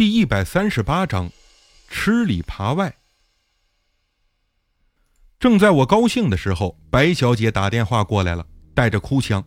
[0.00, 1.30] 第一百三十八章，
[1.90, 2.94] 吃里扒外。
[5.38, 9.44] 正在我高兴的时候，白小姐打电话过来了，带着哭腔：“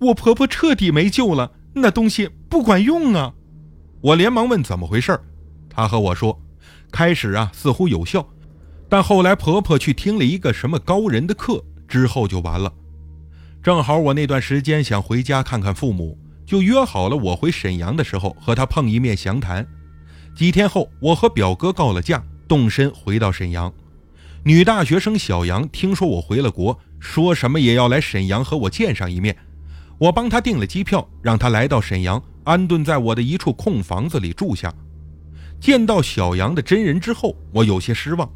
[0.00, 3.34] 我婆婆彻底没救了，那东西不管用啊！”
[4.00, 5.20] 我连忙问怎么回事
[5.68, 6.40] 她和我说
[6.90, 8.26] ：“开始啊，似乎有效，
[8.88, 12.72] 但后来婆婆去听了一个什么高人的课，之后就完了。
[13.62, 19.66] 正好我那段时间想回家看看父母。”就约好了，我回沈阳的时候和他碰一面详谈。
[20.34, 23.72] 几天后，我和表哥告了假，动身回到沈阳。
[24.42, 29.36] 女大学生小杨听说我回了国，说什么也要来沈阳和我见上一面。
[29.96, 34.74] 我帮她订了机票，让她来到沈阳，安顿在我的一处空房子里住下。
[35.60, 38.28] 见到小杨的真人之后，我有些失望，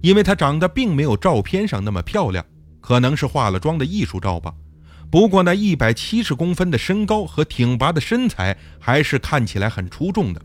[0.00, 2.42] 因为她长得并没有照片上那么漂亮，
[2.80, 4.54] 可能是化了妆的艺术照吧。
[5.10, 10.40] 不过那一百七十公分的身高和挺拔的身材，还是看起来很出众的。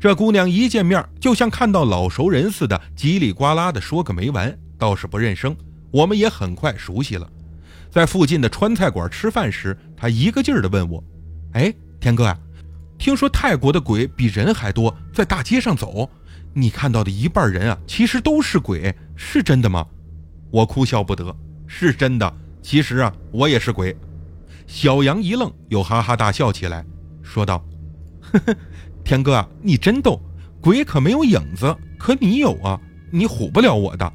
[0.00, 5.56] 这姑娘一见面就像看到老熟人似的，叽里呱啦的说个没完，倒是不认生。
[5.90, 7.28] 我们也很快熟悉了。
[7.90, 11.02] 在附近的川菜馆吃饭时，她一个劲儿的问我
[11.54, 12.38] ：“哎，天哥啊，
[12.96, 16.08] 听说泰国的鬼比人还多，在大街上走，
[16.54, 19.84] 你看到的一半人啊，其实都是鬼，是真的吗？”
[20.52, 21.34] 我哭笑不得
[21.66, 23.96] ：“是真的。”其实啊，我也是鬼。
[24.66, 26.84] 小杨一愣，又哈哈大笑起来，
[27.22, 27.64] 说道
[28.20, 28.56] ：“呵呵，
[29.08, 30.20] 天哥，你真逗，
[30.60, 32.78] 鬼可没有影子，可你有啊，
[33.10, 34.12] 你唬不了我的。”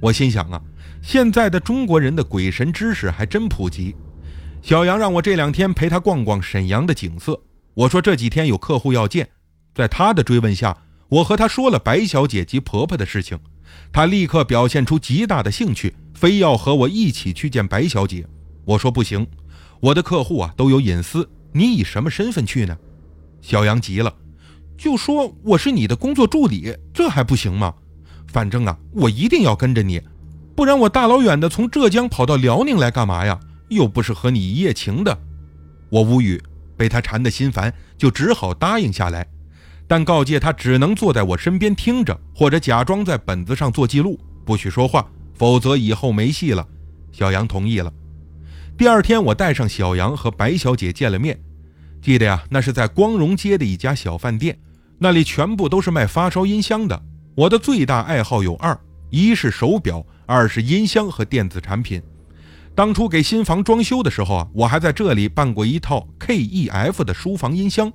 [0.00, 0.58] 我心想啊，
[1.02, 3.94] 现在的中国人的鬼神知识还真普及。
[4.62, 7.38] 小杨让我这两天陪他逛逛沈阳的景色。
[7.74, 9.28] 我说这几天有客户要见，
[9.74, 10.74] 在他的追问下，
[11.10, 13.38] 我和他说了白小姐及婆婆的事情，
[13.92, 15.94] 他立刻表现出极大的兴趣。
[16.14, 18.24] 非要和我一起去见白小姐，
[18.64, 19.26] 我说不行，
[19.80, 22.74] 我的客户啊都有隐私，你以什么身份去呢？
[23.44, 24.10] 小杨急了，
[24.78, 27.74] 就说我是你的工作助理，这还不行吗？
[28.28, 30.00] 反正啊，我一定要跟着你，
[30.56, 33.38] 不然我大老远的从浙江跑到辽宁来干嘛呀？
[33.68, 35.18] 又不是和你一夜情的。
[35.90, 36.42] 我无语，
[36.74, 39.26] 被他缠得心烦，就只好答应下来，
[39.86, 45.06] 但告诫他只能坐在我身边听着，或者假装在本子上做记录，不许说话。
[45.34, 46.66] 否则以后没戏了。
[47.12, 47.92] 小杨同意了。
[48.78, 51.38] 第二天，我带上小杨和白小姐见了面。
[52.04, 54.58] 记得呀，那是在光荣街的一家小饭店，
[54.98, 57.02] 那里全部都是卖发烧音箱的。
[57.34, 58.78] 我的最大爱好有二：
[59.08, 62.02] 一是手表，二是音箱和电子产品。
[62.74, 67.90] 当初给新房装修的时候啊，我还在这里办过一套 KEF 的书房音箱。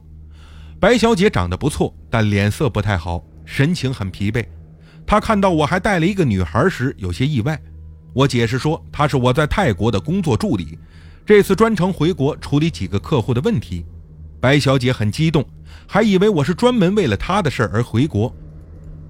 [0.80, 4.44] 白小姐长得不错，但脸色不太好，神情很疲惫。
[5.06, 7.62] 她看到我还带了一个女孩时，有些意外。
[8.14, 10.80] 我解释说，她是我在泰国的工作助理，
[11.24, 13.86] 这次专程回国处理几个客户的问题。
[14.40, 15.46] 白小姐很激动，
[15.88, 18.34] 还以为我是专门为了她的事而回国。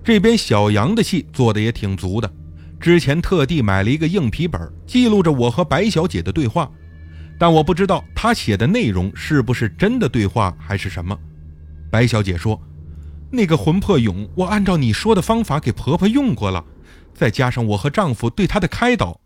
[0.04, 2.32] 这边小杨的戏做的也挺足的，
[2.80, 6.70] 之前特地买了一个硬皮本，记录着我和白小姐的对话，
[7.38, 11.18] 但我不知道他写的内容是不是真的对话还是什么。
[11.92, 12.60] 白小姐说。
[13.32, 16.66] 那个魂魄俑，我按照你说的方法给婆婆用过了，
[17.14, 19.22] 再加上我和丈夫对她的开导，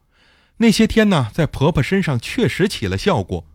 [0.57, 3.45] 那些天呢，在婆婆身上确实起了效果，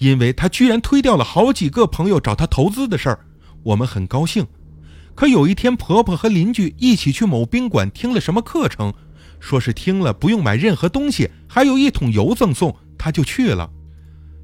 [0.00, 3.20] 因为他居然推掉了好几个朋友找他投资的事儿，
[3.62, 4.46] 我们很高兴。
[5.14, 8.94] 可有一天，婆婆和邻居一起去某宾馆听了什么课程，
[9.38, 13.70] 说是听了不用买任何东西，还有一桶油赠送，她就去了。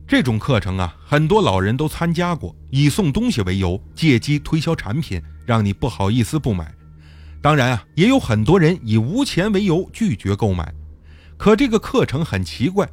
[0.07, 5.21] 这种课程啊，很多老人都参加过，以送东西为由，借机推销产品。
[5.47, 6.75] 让你不好意思不买，
[7.41, 10.75] 当然啊，也有很多人以无钱为由拒绝购买。
[11.37, 12.89] 可这个课程很奇怪，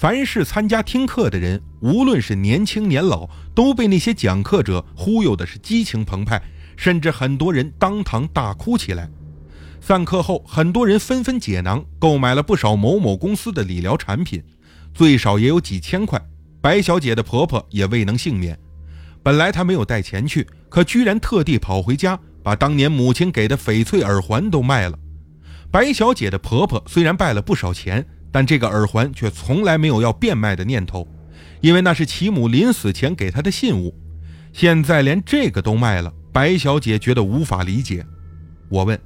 [0.00, 6.40] 凡是参加听课的人，无论是年轻年老，都被那些讲课者忽悠的是激情澎湃，
[6.76, 9.10] 甚至很多人当堂大哭起来。
[9.80, 14.40] 散课后，很多人纷纷解囊，购买了不少某某公司的理疗产品，
[14.94, 16.24] 最少也有几千块。
[16.60, 18.56] 白小姐的婆婆也未能幸免。
[19.24, 24.96] 本来她没有带钱去，可居然特地跑回家，把当年母亲给的翡翠耳环都卖了。
[25.72, 31.06] 白小姐的婆婆虽然败了不少钱，但这个耳环却从来没有要变卖的念头，
[31.60, 33.94] 因为那是其母临死前给她的信物。
[34.52, 38.04] 现在连这个都卖了，白小姐觉得无法理解。
[38.68, 38.98] 我问：“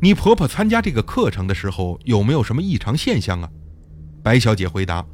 [0.00, 3.48] 你婆婆参加这个课程的时候有没有什么异常现象啊？”
[4.22, 5.04] 白小姐回答：“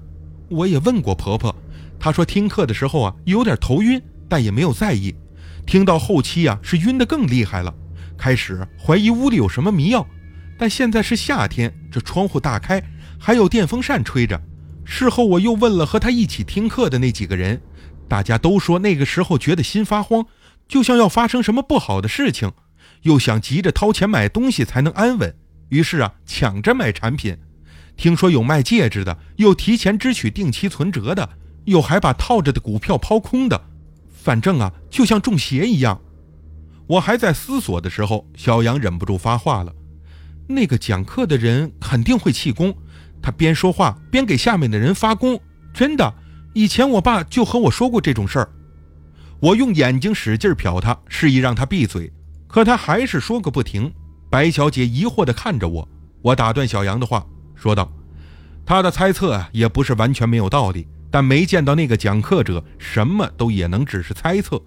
[0.50, 1.54] 我也问过婆婆，
[1.98, 4.00] 她说听课的时候啊有点头晕。”
[4.30, 5.12] 但也没有在意，
[5.66, 7.74] 听到后期啊是晕得更厉害了，
[8.16, 10.06] 开始怀疑屋里有什么迷药，
[10.56, 12.80] 但现在是夏天，这窗户大开，
[13.20, 14.40] 还有电风扇吹着。
[14.84, 17.60] 事后我又问了和他一起听课的那几个人，
[18.08, 20.26] 大家都说那个时候觉得心发慌，
[20.66, 22.50] 就像要发生什么不好的事情，
[23.02, 25.36] 又想急着掏钱买东西才能安稳，
[25.68, 27.36] 于是啊，抢着买产品。
[27.96, 31.28] 听说有卖戒指的，又提前支取定期存折的，
[31.66, 33.62] 又还把套着的股票抛空的，
[34.10, 36.00] 反正啊，就像中邪一样。
[36.86, 39.72] 我还在思索的时候，小杨忍不住发话了
[40.48, 42.74] ：“那个讲课的人肯定会气功，
[43.22, 45.40] 他边说话边给下面的人发功，
[45.72, 46.14] 真的。
[46.52, 48.50] 以前我爸就和我说过这种事儿。”
[49.40, 52.12] 我用眼睛使劲瞟他，示意让他闭嘴，
[52.46, 53.90] 可他还是说个不停。
[54.28, 55.88] 白小姐疑惑地看着我，
[56.22, 57.90] 我打断小杨的话，说道
[58.66, 64.60] ：“他的猜测啊，也不是完全没有道理，但没见到那个讲课者，什么都也能只是猜测。”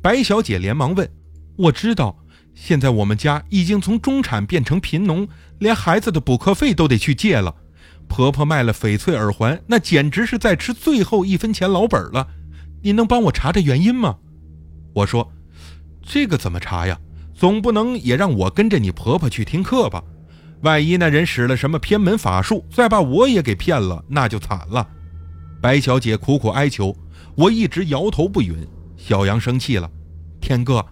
[0.00, 1.08] 白小姐连忙问
[1.56, 2.16] ：“我知道，
[2.54, 5.28] 现在我们家已经从中产变成贫农，
[5.58, 7.54] 连孩子的补课费都得去借了。
[8.10, 12.26] 婆婆卖了翡翠耳环，那简直是在吃最后一分钱老本了。”
[12.82, 14.16] 你能帮我查查原因吗？
[14.94, 15.32] 我说
[16.02, 16.98] ：“这个怎么查呀？
[17.34, 20.02] 总不能也让我跟着你婆婆去听课吧？
[20.62, 24.86] 万一那人使了什么偏门法术，再把我也给骗了，那就惨了。”
[25.62, 26.96] 白小姐苦苦哀求，
[27.36, 28.66] 我一直摇头不允。
[28.96, 29.90] 小杨生气了
[30.40, 30.84] ：“天哥，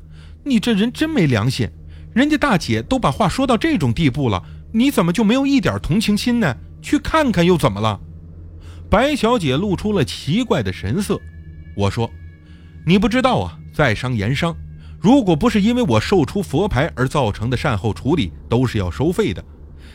[0.45, 1.69] 你这人真没良心！
[2.15, 4.43] 人家大姐都把话说到这种地步了，
[4.73, 6.55] 你怎么就没有一点同情心呢？
[6.89, 8.01] 去看看又怎么了？”
[8.89, 11.21] 白小姐露出了奇怪的神色。
[11.77, 12.11] 我说
[12.87, 14.57] ：“你不知道啊，在商言商，
[14.99, 19.45] 如果不是因为我售出佛牌而造成的善后处理，都是要收费的。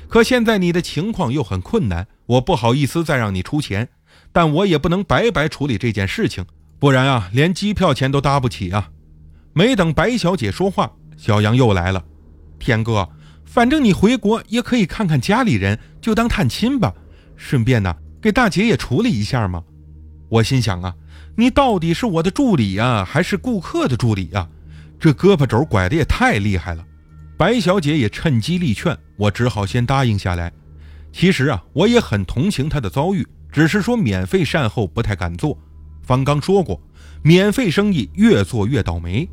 [0.08, 3.90] 可现在你的情况又很困难，我不好意思再让你出钱，
[4.32, 6.46] 但我也不能白白处理这件事情，
[6.78, 8.92] 不然啊，连机票钱都搭不起啊。”
[9.54, 12.04] 没等白小姐说话，小杨又来了
[12.60, 13.10] ：“天哥，
[13.54, 16.92] 反正你回国也可以看看家里人，就当探亲吧，
[17.38, 19.64] 顺便呢，给大姐也处理一下嘛。”
[20.28, 20.96] 我心想啊。
[21.36, 24.50] 你到底是我的助理呀，还是顾客的助理呀？
[25.00, 26.84] 这胳膊肘拐的也太厉害了。
[27.38, 30.52] 白小姐也趁机力劝我，只好先答应下来。
[31.12, 35.56] 其实啊，我也很同情她的遭遇，只是说免费善后不太敢做。
[36.02, 36.82] 方刚说过，
[37.22, 39.30] 免费生意越做越倒霉。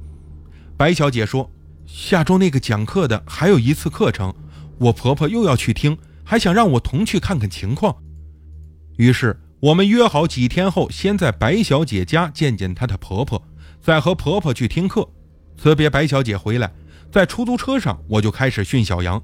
[0.77, 1.51] 白小姐说，
[1.93, 4.35] 下周那个讲课的还有一次课程，
[4.79, 7.97] 我婆婆又要去听，还想让我同去看看情况。
[8.97, 9.39] 于是。
[9.61, 13.47] 我们约好几天后，先在白小姐家见见她的婆婆，
[13.79, 15.07] 再和婆婆去听课。
[15.55, 16.73] 辞别白小姐回来，
[17.13, 19.23] 在出租车上，我就开始训小杨：“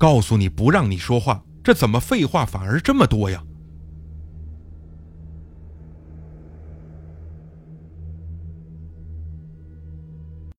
[0.00, 3.44] 告诉你不让你说话，这怎么废话反而这么多呀？